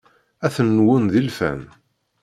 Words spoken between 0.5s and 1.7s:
ten-nwun d ilfan.